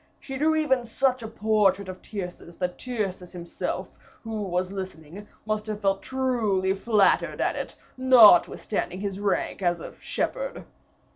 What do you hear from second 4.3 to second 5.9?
was listening, must have